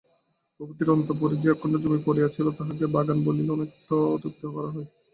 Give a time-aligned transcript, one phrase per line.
[0.59, 4.87] ভূপতির অন্তঃপুরে যে একখণ্ড জমি পড়িয়া ছিল তাহাকে বাগান বলিলে অনেকটা অত্যুক্তি করা হয়।